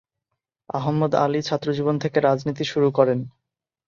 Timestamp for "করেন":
2.91-3.19